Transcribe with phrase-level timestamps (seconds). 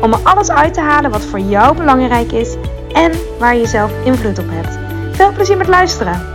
[0.00, 2.56] om er alles uit te halen wat voor jou belangrijk is
[2.92, 4.78] en waar je zelf invloed op hebt.
[5.16, 6.32] Veel plezier met luisteren!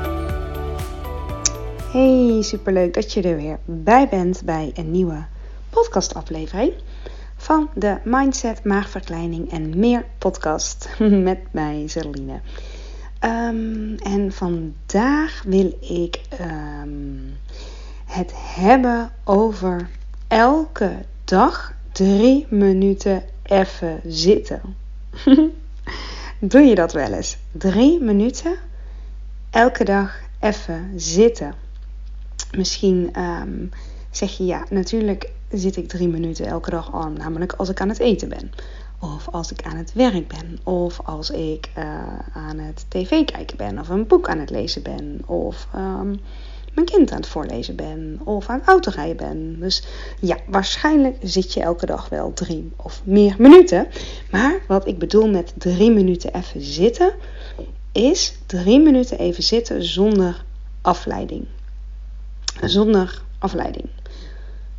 [1.91, 5.25] Hey, superleuk dat je er weer bij bent bij een nieuwe
[5.69, 6.73] podcastaflevering
[7.35, 10.89] van de Mindset, Maagverkleining en meer podcast
[11.29, 12.39] met mij, Zeline.
[13.23, 17.37] Um, en vandaag wil ik um,
[18.05, 19.89] het hebben over
[20.27, 20.91] elke
[21.23, 24.61] dag drie minuten even zitten.
[26.39, 27.37] Doe je dat wel eens?
[27.51, 28.55] Drie minuten
[29.49, 31.53] elke dag even zitten.
[32.57, 33.69] Misschien um,
[34.11, 37.89] zeg je ja, natuurlijk zit ik drie minuten elke dag aan, namelijk als ik aan
[37.89, 38.51] het eten ben.
[38.99, 40.59] Of als ik aan het werk ben.
[40.63, 41.83] Of als ik uh,
[42.33, 43.79] aan het tv kijken ben.
[43.79, 45.21] Of een boek aan het lezen ben.
[45.25, 46.19] Of um,
[46.73, 48.19] mijn kind aan het voorlezen ben.
[48.23, 49.59] Of aan het autorijden ben.
[49.59, 49.83] Dus
[50.19, 53.87] ja, waarschijnlijk zit je elke dag wel drie of meer minuten.
[54.31, 57.13] Maar wat ik bedoel met drie minuten even zitten.
[57.91, 60.43] Is drie minuten even zitten zonder
[60.81, 61.45] afleiding.
[62.61, 63.89] Zonder afleiding.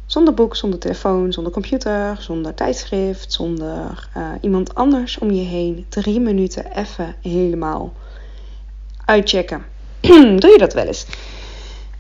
[0.07, 5.87] Zonder boek, zonder telefoon, zonder computer, zonder tijdschrift, zonder uh, iemand anders om je heen.
[5.89, 7.93] Drie minuten even helemaal
[9.05, 9.65] uitchecken.
[10.41, 11.07] Doe je dat wel eens?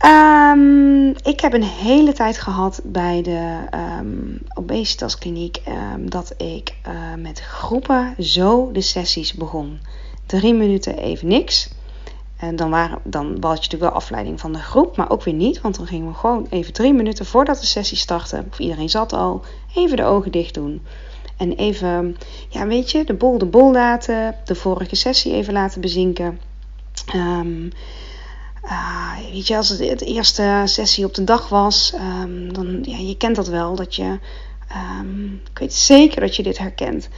[0.07, 3.59] Um, ik heb een hele tijd gehad bij de
[3.99, 9.81] um, obesitaskliniek um, dat ik uh, met groepen zo de sessies begon.
[10.27, 11.71] Drie minuten even niks.
[12.37, 15.35] En dan, waren, dan had je natuurlijk wel afleiding van de groep, maar ook weer
[15.35, 15.61] niet.
[15.61, 19.13] Want dan gingen we gewoon even drie minuten voordat de sessie startte, of iedereen zat
[19.13, 19.45] al,
[19.75, 20.83] even de ogen dicht doen.
[21.37, 22.17] En even,
[22.49, 26.41] ja weet je, de bol de bol laten, de vorige sessie even laten bezinken.
[27.15, 27.71] Um,
[28.65, 32.97] uh, weet je, als het de eerste sessie op de dag was, um, dan, ja,
[32.97, 34.19] je kent dat wel, dat je,
[35.01, 37.09] um, ik weet zeker dat je dit herkent.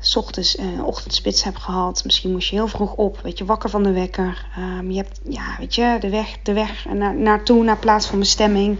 [0.00, 3.70] S ochtends uh, ochtendspits hebt gehad, misschien moest je heel vroeg op, weet je, wakker
[3.70, 4.46] van de wekker.
[4.58, 8.18] Um, je hebt, ja, weet je, de weg, de weg naar, naartoe, naar plaats van
[8.18, 8.78] bestemming.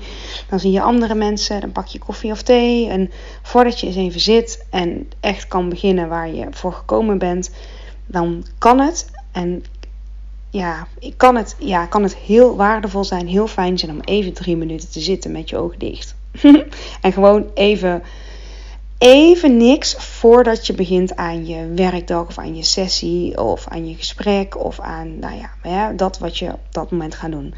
[0.48, 2.88] Dan zie je andere mensen, dan pak je koffie of thee.
[2.88, 3.10] En
[3.42, 7.50] voordat je eens even zit en echt kan beginnen waar je voor gekomen bent,
[8.06, 9.10] dan kan het.
[9.32, 9.64] En
[10.50, 10.86] ja,
[11.16, 14.90] kan het, ja, kan het heel waardevol zijn, heel fijn zijn om even drie minuten
[14.90, 16.14] te zitten met je ogen dicht.
[17.00, 18.02] en gewoon even,
[18.98, 23.94] even niks voordat je begint aan je werkdag of aan je sessie of aan je
[23.94, 27.54] gesprek of aan, nou ja, ja dat wat je op dat moment gaat doen.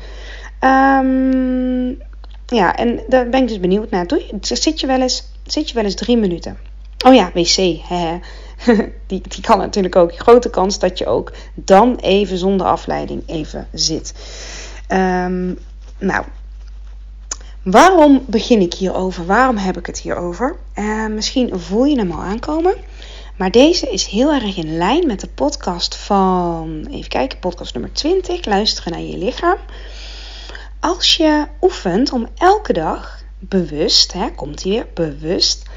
[0.60, 1.98] Um,
[2.46, 4.06] ja, en daar ben ik dus benieuwd naar.
[4.06, 6.58] Doe je, zit, je wel eens, zit je wel eens drie minuten?
[7.04, 7.56] Oh ja, wc.
[9.06, 10.18] Die, die kan natuurlijk ook.
[10.18, 14.14] Grote kans dat je ook dan even zonder afleiding even zit.
[14.88, 15.58] Um,
[15.98, 16.24] nou,
[17.62, 19.26] waarom begin ik hierover?
[19.26, 20.56] Waarom heb ik het hierover?
[20.74, 22.74] Uh, misschien voel je hem al aankomen.
[23.36, 27.92] Maar deze is heel erg in lijn met de podcast van, even kijken, podcast nummer
[27.92, 29.58] 20, luisteren naar je lichaam.
[30.80, 35.69] Als je oefent om elke dag bewust, hè, komt hier bewust,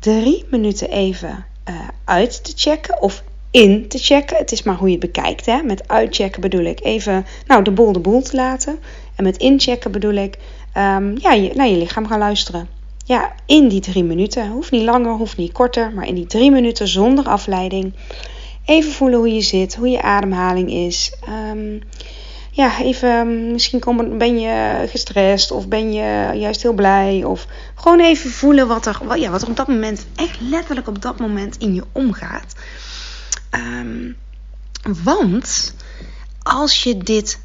[0.00, 1.74] drie minuten even uh,
[2.04, 4.36] uit te checken of in te checken.
[4.36, 5.46] Het is maar hoe je het bekijkt.
[5.46, 5.62] Hè?
[5.62, 8.78] Met uitchecken bedoel ik even nou, de boel de boel te laten.
[9.16, 10.38] En met inchecken bedoel ik
[10.76, 12.68] um, ja, naar je lichaam gaan luisteren.
[13.04, 14.50] Ja, in die drie minuten.
[14.50, 15.92] Hoeft niet langer, hoeft niet korter.
[15.92, 17.92] Maar in die drie minuten zonder afleiding.
[18.64, 21.12] Even voelen hoe je zit, hoe je ademhaling is.
[21.52, 21.82] Um,
[22.50, 27.24] ja, even, misschien kom, ben je gestrest of ben je juist heel blij.
[27.24, 31.02] Of gewoon even voelen wat er, ja, wat er op dat moment, echt letterlijk op
[31.02, 32.54] dat moment in je omgaat.
[33.54, 34.16] Um,
[35.02, 35.74] want
[36.42, 37.40] als je dit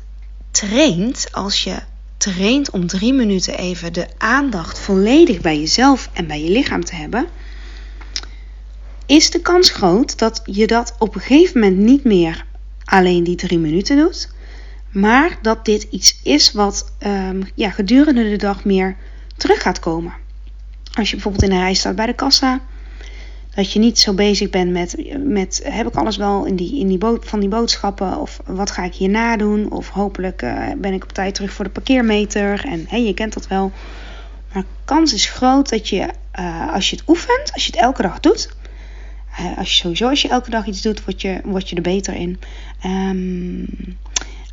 [0.51, 1.75] traint, als je
[2.18, 6.95] traint om drie minuten even de aandacht volledig bij jezelf en bij je lichaam te
[6.95, 7.27] hebben,
[9.06, 12.45] is de kans groot dat je dat op een gegeven moment niet meer
[12.85, 14.29] alleen die drie minuten doet,
[14.95, 18.95] maar dat dit iets is wat um, ja, gedurende de dag meer
[19.38, 20.13] terug gaat komen.
[20.94, 22.62] Als je bijvoorbeeld in een rij staat bij de kassa,
[23.56, 26.88] dat je niet zo bezig bent met, met heb ik alles wel in die, in
[26.88, 31.03] die van die boodschappen of wat ga ik hierna doen of hopelijk uh, ben ik
[31.03, 33.71] op tijd terug voor de parkeermeter en hey, je kent dat wel.
[34.53, 36.09] Maar de kans is groot dat je
[36.39, 38.50] uh, als je het oefent, als je het elke dag doet,
[39.57, 42.13] als je sowieso als je elke dag iets doet, word je, word je er beter
[42.13, 42.39] in.
[42.86, 43.98] Um,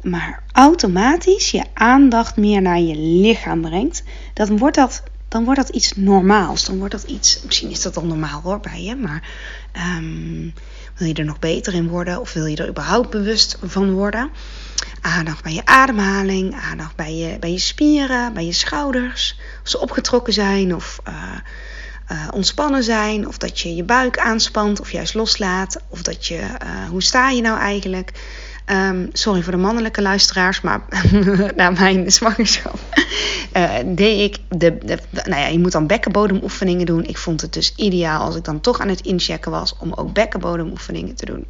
[0.02, 4.02] maar automatisch je aandacht meer naar je lichaam brengt,
[4.34, 6.64] dan wordt dat, dan wordt dat iets normaals.
[6.64, 9.28] Dan wordt dat iets, misschien is dat al normaal hoor bij je, maar
[9.96, 10.54] um,
[10.96, 14.30] wil je er nog beter in worden of wil je er überhaupt bewust van worden?
[15.00, 19.38] Aandacht bij je ademhaling, aandacht bij je, bij je spieren, bij je schouders.
[19.62, 21.14] Of ze opgetrokken zijn of uh,
[22.12, 23.28] uh, ontspannen zijn.
[23.28, 25.76] Of dat je je buik aanspant of juist loslaat.
[25.88, 28.12] Of dat je, uh, hoe sta je nou eigenlijk?
[28.66, 30.80] Um, sorry voor de mannelijke luisteraars, maar
[31.56, 32.78] na mijn zwangerschap
[33.56, 37.04] uh, deed ik de, de, Nou ja, je moet dan bekkenbodemoefeningen doen.
[37.04, 40.12] Ik vond het dus ideaal als ik dan toch aan het inchecken was om ook
[40.12, 41.46] bekkenbodemoefeningen te doen.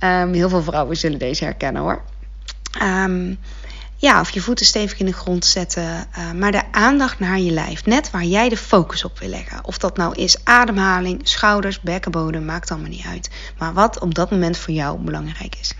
[0.00, 2.02] um, heel veel vrouwen zullen deze herkennen hoor.
[2.82, 3.38] Um,
[4.00, 6.06] ja, of je voeten stevig in de grond zetten.
[6.18, 7.86] Uh, maar de aandacht naar je lijf.
[7.86, 9.64] Net waar jij de focus op wil leggen.
[9.64, 13.30] Of dat nou is ademhaling, schouders, bekkenbodem, maakt allemaal niet uit.
[13.58, 15.72] Maar wat op dat moment voor jou belangrijk is.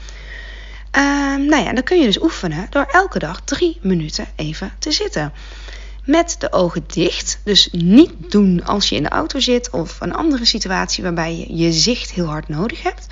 [0.97, 1.03] Uh,
[1.49, 5.33] nou ja, dan kun je dus oefenen door elke dag drie minuten even te zitten.
[6.05, 7.41] Met de ogen dicht.
[7.45, 11.57] Dus niet doen als je in de auto zit of een andere situatie waarbij je
[11.57, 13.07] je zicht heel hard nodig hebt.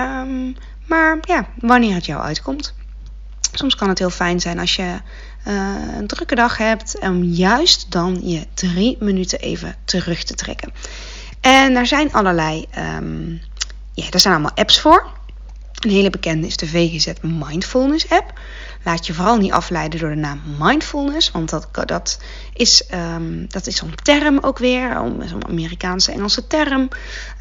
[0.00, 0.56] Um,
[0.86, 2.74] maar ja, wanneer het jou uitkomt.
[3.54, 4.82] Soms kan het heel fijn zijn als je
[5.48, 10.72] uh, een drukke dag hebt, om juist dan je drie minuten even terug te trekken.
[11.40, 12.66] En er zijn allerlei,
[12.98, 13.40] um,
[13.92, 15.06] ja, er zijn allemaal apps voor.
[15.84, 18.40] Een hele bekende is de VGZ Mindfulness app.
[18.82, 22.18] Laat je vooral niet afleiden door de naam mindfulness, want dat, dat,
[22.52, 22.84] is,
[23.14, 26.88] um, dat is een term ook weer, een Amerikaanse Engelse term.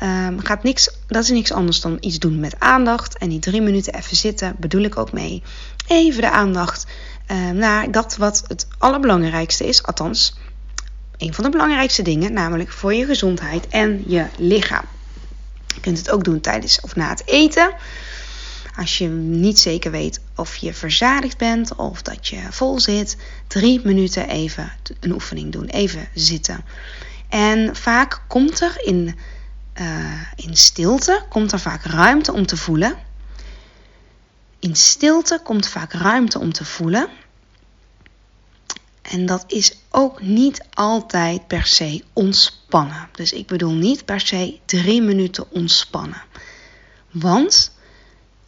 [0.04, 3.18] Um, gaat niks, dat is niks anders dan iets doen met aandacht.
[3.18, 5.44] En die drie minuten even zitten bedoel ik ook mee.
[5.88, 6.86] Even de aandacht
[7.32, 10.38] uh, naar dat wat het allerbelangrijkste is, althans
[11.18, 14.86] een van de belangrijkste dingen, namelijk voor je gezondheid en je lichaam.
[15.74, 17.74] Je kunt het ook doen tijdens of na het eten.
[18.76, 23.18] Als je niet zeker weet of je verzadigd bent of dat je vol zit,
[23.48, 26.66] drie minuten even een oefening doen, even zitten.
[27.30, 29.16] En vaak komt er in,
[29.82, 32.96] uh, in stilte komt er vaak ruimte om te voelen.
[34.60, 37.08] In stilte komt vaak ruimte om te voelen.
[39.02, 43.10] En dat is ook niet altijd per se ontspannen.
[43.12, 46.22] Dus ik bedoel niet per se drie minuten ontspannen.
[47.12, 47.72] Want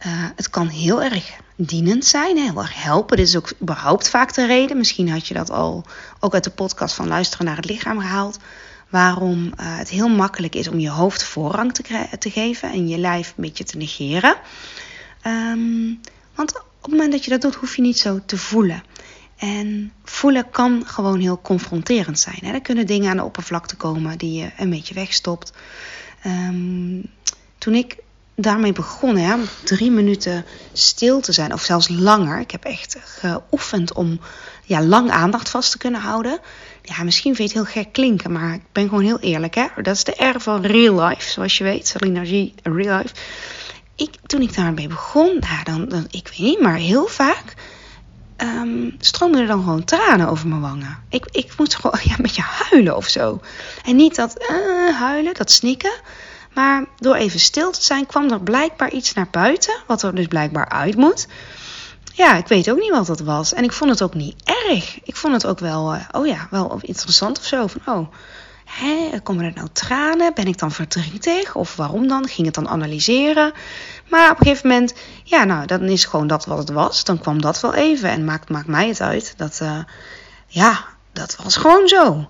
[0.06, 3.16] uh, het kan heel erg dienend zijn, heel erg helpen.
[3.16, 4.76] Dit is ook überhaupt vaak de reden.
[4.76, 5.84] Misschien had je dat al
[6.20, 8.38] ook uit de podcast van Luisteren naar het Lichaam gehaald.
[8.88, 12.98] Waarom uh, het heel makkelijk is om je hoofd voorrang te, te geven en je
[12.98, 14.36] lijf een beetje te negeren.
[15.26, 16.00] Um,
[16.34, 18.82] want op het moment dat je dat doet, hoef je niet zo te voelen.
[19.36, 22.38] En voelen kan gewoon heel confronterend zijn.
[22.40, 22.52] Hè?
[22.52, 25.52] Er kunnen dingen aan de oppervlakte komen die je een beetje wegstopt.
[26.26, 27.10] Um,
[27.58, 27.96] toen ik
[28.36, 32.40] daarmee begonnen, hè, drie minuten stil te zijn, of zelfs langer.
[32.40, 34.20] Ik heb echt geoefend om
[34.64, 36.38] ja, lang aandacht vast te kunnen houden.
[36.82, 39.54] Ja, misschien vind je het heel gek klinken, maar ik ben gewoon heel eerlijk.
[39.54, 39.66] Hè?
[39.82, 41.86] Dat is de R van real life, zoals je weet.
[41.86, 43.14] Salina G, real life.
[43.94, 47.54] Ik, toen ik daarmee begon, nou, dan, dan, ik weet niet, maar heel vaak
[48.36, 48.96] um,
[49.34, 50.98] er dan gewoon tranen over mijn wangen.
[51.08, 53.40] Ik, ik moest gewoon ja, een beetje huilen of zo.
[53.84, 55.92] En niet dat uh, huilen, dat snikken.
[56.56, 60.26] Maar door even stil te zijn kwam er blijkbaar iets naar buiten, wat er dus
[60.26, 61.26] blijkbaar uit moet.
[62.12, 63.52] Ja, ik weet ook niet wat dat was.
[63.52, 65.04] En ik vond het ook niet erg.
[65.04, 67.66] Ik vond het ook wel, uh, oh ja, wel interessant of zo.
[67.66, 68.12] Van, oh,
[68.64, 70.34] hè, komen er nou tranen?
[70.34, 71.54] Ben ik dan verdrietig?
[71.54, 72.28] Of waarom dan?
[72.28, 73.52] Ging het dan analyseren?
[74.08, 74.94] Maar op een gegeven moment,
[75.24, 77.04] ja, nou, dan is gewoon dat wat het was.
[77.04, 78.10] Dan kwam dat wel even.
[78.10, 79.34] En maakt, maakt mij het uit.
[79.36, 79.78] Dat, uh,
[80.46, 82.28] ja, dat was gewoon zo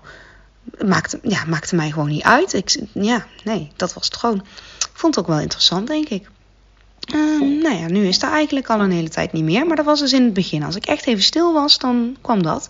[0.85, 2.53] maakte, ja, maakte mij gewoon niet uit.
[2.53, 4.45] Ik, ja, nee, dat was het gewoon.
[4.93, 6.29] Vond het ook wel interessant, denk ik.
[7.15, 9.65] Uh, nou ja, nu is dat eigenlijk al een hele tijd niet meer.
[9.65, 10.63] Maar dat was dus in het begin.
[10.63, 12.69] Als ik echt even stil was, dan kwam dat.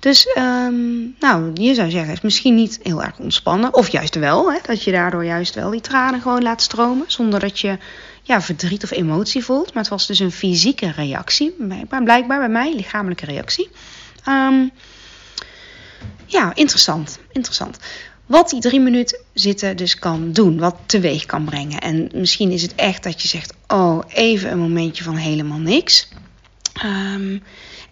[0.00, 3.74] Dus, um, nou, je zou zeggen, is misschien niet heel erg ontspannen.
[3.74, 7.04] Of juist wel, hè, dat je daardoor juist wel die tranen gewoon laat stromen.
[7.06, 7.78] Zonder dat je
[8.22, 9.74] ja, verdriet of emotie voelt.
[9.74, 11.56] Maar het was dus een fysieke reactie.
[12.04, 13.70] Blijkbaar bij mij, lichamelijke reactie.
[14.28, 14.70] Um,
[16.30, 17.18] ja, interessant.
[17.32, 17.78] Interessant.
[18.26, 21.80] Wat die drie minuten zitten dus kan doen, wat teweeg kan brengen.
[21.80, 26.08] En misschien is het echt dat je zegt: Oh, even een momentje van helemaal niks.
[26.84, 27.42] Um,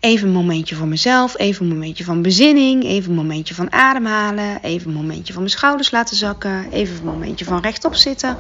[0.00, 4.62] even een momentje voor mezelf, even een momentje van bezinning, even een momentje van ademhalen,
[4.62, 8.36] even een momentje van mijn schouders laten zakken, even een momentje van rechtop zitten.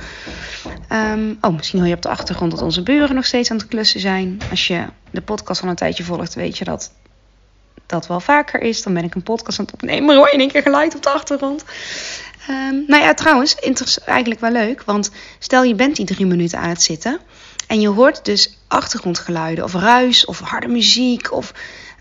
[0.92, 3.68] Um, oh, misschien hoor je op de achtergrond dat onze buren nog steeds aan het
[3.68, 4.40] klussen zijn.
[4.50, 6.92] Als je de podcast al een tijdje volgt, weet je dat
[7.88, 8.82] dat wel vaker is.
[8.82, 10.16] Dan ben ik een podcast aan het opnemen.
[10.16, 11.64] Hoor je in één keer geluid op de achtergrond.
[12.50, 13.54] Um, nou ja, trouwens,
[14.04, 14.82] eigenlijk wel leuk.
[14.84, 17.20] Want stel je bent die drie minuten aan het zitten.
[17.66, 21.52] En je hoort dus achtergrondgeluiden of ruis of harde muziek of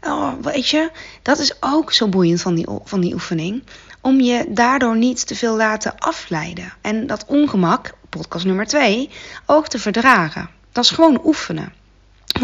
[0.01, 0.91] oh, weet je.
[1.21, 3.63] Dat is ook zo boeiend van die, van die oefening.
[4.01, 6.73] Om je daardoor niet te veel laten afleiden.
[6.81, 9.09] En dat ongemak, podcast nummer twee,
[9.45, 10.49] ook te verdragen.
[10.71, 11.73] Dat is gewoon oefenen.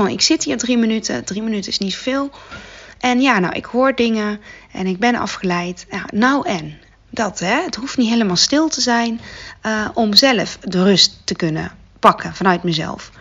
[0.08, 1.24] Ik zit hier drie minuten.
[1.24, 2.32] Drie minuten is niet veel.
[3.04, 4.40] En ja, nou, ik hoor dingen
[4.72, 5.86] en ik ben afgeleid.
[6.14, 6.78] Nou en?
[7.10, 7.62] Dat, hè?
[7.62, 9.22] Het hoeft niet helemaal stil te zijn
[9.66, 13.12] uh, om zelf de rust te kunnen pakken vanuit mezelf.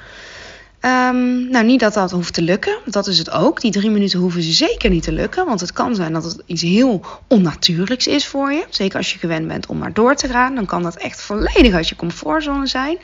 [0.80, 2.78] Um, nou, niet dat dat hoeft te lukken.
[2.84, 3.60] Dat is het ook.
[3.60, 5.46] Die drie minuten hoeven ze zeker niet te lukken.
[5.46, 8.64] Want het kan zijn dat het iets heel onnatuurlijks is voor je.
[8.70, 10.54] Zeker als je gewend bent om maar door te gaan.
[10.54, 12.98] Dan kan dat echt volledig uit je comfortzone zijn.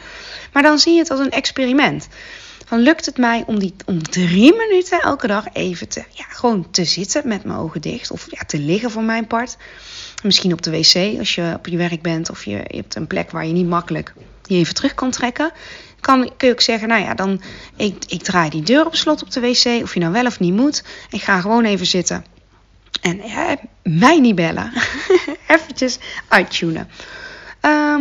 [0.52, 2.08] Maar dan zie je het als een experiment.
[2.68, 6.70] Dan lukt het mij om, die, om drie minuten elke dag even te, ja, gewoon
[6.70, 8.10] te zitten met mijn ogen dicht.
[8.10, 9.56] Of ja, te liggen voor mijn part.
[10.22, 12.30] Misschien op de wc als je op je werk bent.
[12.30, 15.50] Of je, je hebt een plek waar je niet makkelijk je even terug kan trekken.
[16.00, 17.40] Kan, kun je ook zeggen, nou ja, dan
[17.76, 19.82] ik, ik draai die deur op slot op de wc.
[19.82, 20.84] Of je nou wel of niet moet.
[21.10, 22.24] Ik ga gewoon even zitten.
[23.00, 24.72] En ja, mij niet bellen.
[25.46, 25.98] Eventjes
[26.28, 26.88] uittunen.
[27.62, 27.98] Ja,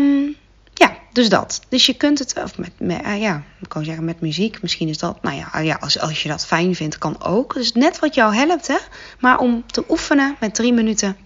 [1.17, 1.61] dus dat.
[1.69, 4.61] Dus je kunt het, of met, met uh, ja, ik kan zeggen met muziek.
[4.61, 7.53] Misschien is dat, nou ja, ja als, als je dat fijn vindt, kan ook.
[7.53, 8.77] Dus net wat jou helpt, hè.
[9.19, 11.17] Maar om te oefenen met drie minuten,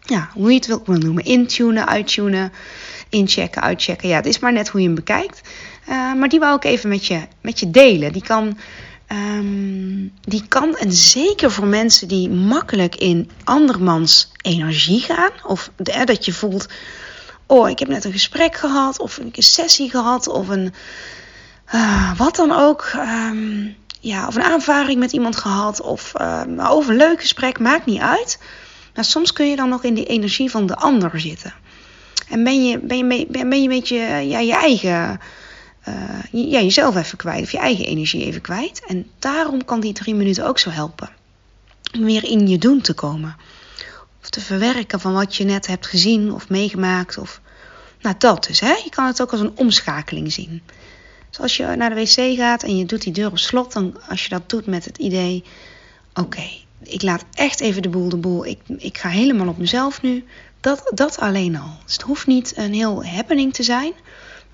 [0.00, 1.24] ja, hoe je het wil, wil noemen.
[1.24, 2.52] Intunen, uittunen,
[3.08, 4.08] inchecken, uitchecken.
[4.08, 5.40] Ja, het is maar net hoe je hem bekijkt.
[5.88, 8.12] Uh, maar die wou ik even met je, met je delen.
[8.12, 8.58] Die kan,
[9.12, 15.30] um, die kan, en zeker voor mensen die makkelijk in andermans energie gaan.
[15.46, 15.70] Of
[16.04, 16.66] dat je voelt
[17.46, 20.74] oh, ik heb net een gesprek gehad, of een sessie gehad, of een
[21.74, 22.92] uh, wat dan ook.
[22.96, 28.00] Um, ja, of een aanvaring met iemand gehad, of uh, een leuk gesprek, maakt niet
[28.00, 28.38] uit.
[28.94, 31.54] Maar soms kun je dan nog in de energie van de ander zitten.
[32.28, 35.20] En ben je, ben je, ben je een beetje ja, je eigen,
[35.88, 35.94] uh,
[36.30, 38.82] ja, jezelf even kwijt, of je eigen energie even kwijt.
[38.86, 41.08] En daarom kan die drie minuten ook zo helpen.
[41.94, 43.36] Om weer in je doen te komen.
[44.34, 47.18] Te verwerken van wat je net hebt gezien of meegemaakt.
[47.18, 47.40] Of,
[48.00, 48.60] nou, dat dus.
[48.60, 48.72] Hè?
[48.72, 50.62] Je kan het ook als een omschakeling zien.
[51.30, 53.96] Dus als je naar de wc gaat en je doet die deur op slot, dan
[54.08, 55.44] als je dat doet met het idee:
[56.14, 56.42] oké,
[56.82, 58.46] ik laat echt even de boel de boel.
[58.46, 60.24] Ik, ik ga helemaal op mezelf nu.
[60.60, 61.78] Dat, dat alleen al.
[61.84, 63.92] Dus het hoeft niet een heel happening te zijn.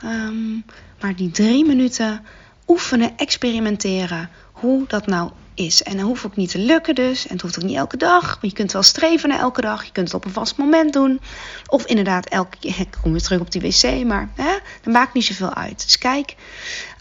[0.04, 0.64] Um,
[1.00, 2.24] maar die drie minuten
[2.66, 4.30] oefenen, experimenteren.
[4.52, 5.30] Hoe dat nou
[5.66, 5.82] is.
[5.82, 7.26] En dat hoeft ook niet te lukken dus.
[7.26, 8.22] En het hoeft ook niet elke dag.
[8.22, 9.84] Maar je kunt wel streven naar elke dag.
[9.84, 11.20] Je kunt het op een vast moment doen.
[11.66, 12.80] Of inderdaad elke keer.
[12.90, 14.04] Ik kom weer terug op die wc.
[14.04, 14.52] Maar hè,
[14.82, 15.82] dat maakt niet zoveel uit.
[15.82, 16.34] Dus kijk,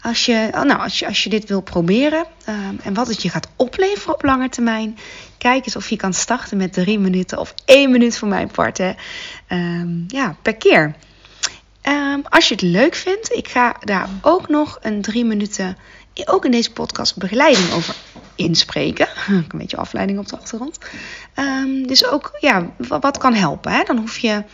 [0.02, 2.24] als je, oh, nou, als je, als je dit wil proberen.
[2.48, 4.98] Um, en wat het je gaat opleveren op lange termijn.
[5.38, 7.38] Kijk eens of je kan starten met drie minuten.
[7.38, 8.78] Of één minuut voor mijn part.
[9.48, 10.94] Um, ja, per keer.
[11.82, 15.76] Um, als je het leuk vindt, ik ga daar ook nog een drie minuten,
[16.24, 17.94] ook in deze podcast, begeleiding over
[18.34, 19.08] inspreken.
[19.28, 20.78] Een beetje afleiding op de achtergrond.
[21.36, 23.72] Um, dus ook ja, wat kan helpen.
[23.72, 23.82] Hè?
[23.82, 24.44] Dan hoef je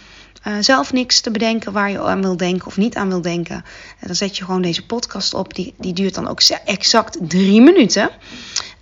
[0.46, 3.56] uh, zelf niks te bedenken waar je aan wil denken of niet aan wil denken.
[4.00, 5.54] En dan zet je gewoon deze podcast op.
[5.54, 8.10] Die, die duurt dan ook exact drie minuten.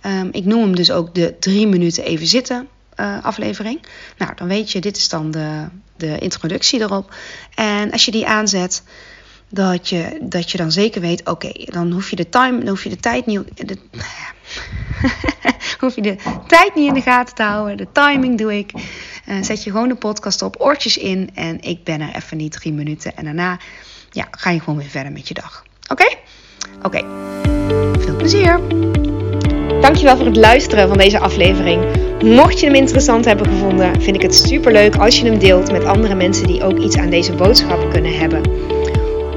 [0.05, 2.67] Um, ik noem hem dus ook de drie minuten even zitten
[2.99, 3.81] uh, aflevering.
[4.17, 5.65] Nou, dan weet je, dit is dan de,
[5.97, 7.15] de introductie erop.
[7.55, 8.83] En als je die aanzet,
[9.55, 12.83] dat je, dat je dan zeker weet, oké, dan hoef je de time, dan hoef
[12.83, 13.67] je de tijd niet.
[13.67, 13.77] De,
[15.79, 16.15] hoef je de
[16.47, 17.77] tijd niet in de gaten te houden.
[17.77, 18.71] De timing doe ik.
[18.73, 21.29] Uh, zet je gewoon de podcast op, oortjes in.
[21.33, 23.17] En ik ben er even niet drie minuten.
[23.17, 23.59] En daarna
[24.11, 25.65] ja, ga je gewoon weer verder met je dag.
[25.87, 26.15] Oké?
[26.81, 27.01] Oké.
[27.99, 28.59] Veel plezier.
[29.81, 31.83] Dankjewel voor het luisteren van deze aflevering.
[32.23, 35.71] Mocht je hem interessant hebben gevonden, vind ik het super leuk als je hem deelt
[35.71, 38.73] met andere mensen die ook iets aan deze boodschap kunnen hebben.